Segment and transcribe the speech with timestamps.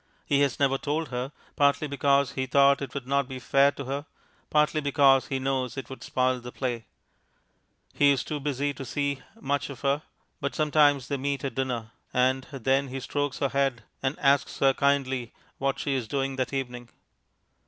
[0.25, 3.85] He has never told her; partly because he thought it would not be fair to
[3.85, 4.07] her,
[4.49, 6.85] partly because he knows it would spoil the play.
[7.93, 10.01] He is too busy to see much of her,
[10.39, 14.73] but sometimes they meet at dinner, and then he strokes her head and asks her
[14.73, 16.89] kindly what she is doing that evening.